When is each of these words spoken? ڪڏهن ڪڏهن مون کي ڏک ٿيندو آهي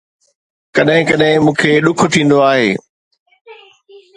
ڪڏهن 0.75 1.01
ڪڏهن 1.09 1.37
مون 1.43 1.55
کي 1.59 1.71
ڏک 1.85 1.99
ٿيندو 2.13 2.37
آهي 2.49 2.67